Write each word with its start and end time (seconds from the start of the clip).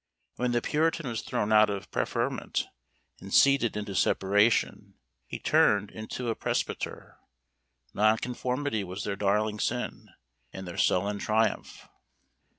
And 0.39 0.45
when 0.45 0.51
the 0.53 0.63
puritan 0.63 1.07
was 1.07 1.21
thrown 1.21 1.53
out 1.53 1.69
of 1.69 1.91
preferment, 1.91 2.65
and 3.19 3.31
seceded 3.31 3.77
into 3.77 3.93
separation, 3.93 4.95
he 5.27 5.37
turned 5.37 5.91
into 5.91 6.29
a 6.29 6.35
presbyter. 6.35 7.19
Nonconformity 7.93 8.83
was 8.83 9.03
their 9.03 9.15
darling 9.15 9.59
sin, 9.59 10.09
and 10.51 10.67
their 10.67 10.77
sullen 10.79 11.19
triumph. 11.19 11.87